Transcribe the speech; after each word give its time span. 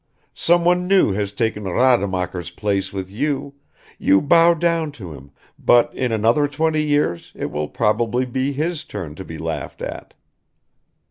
Someone 0.33 0.87
new 0.87 1.11
has 1.11 1.31
taken 1.31 1.65
Rademacher's 1.65 2.49
place 2.49 2.91
with 2.91 3.11
you; 3.11 3.53
you 3.99 4.19
bow 4.19 4.55
down 4.55 4.91
to 4.93 5.13
him, 5.13 5.29
but 5.59 5.93
in 5.93 6.11
another 6.11 6.47
twenty 6.47 6.81
years 6.81 7.31
it 7.35 7.51
will 7.51 7.67
probably 7.67 8.25
be 8.25 8.51
his 8.51 8.83
turn 8.83 9.13
to 9.13 9.23
be 9.23 9.37
laughed 9.37 9.83
at." 9.83 10.15